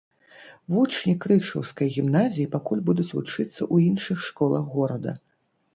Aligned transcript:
Вучні 0.75 1.13
крычаўскай 1.25 1.93
гімназіі 1.97 2.49
пакуль 2.57 2.85
будуць 2.89 3.09
вучыцца 3.17 3.53
ў 3.53 3.75
іншых 3.91 4.17
школах 4.31 4.63
горада. 4.79 5.21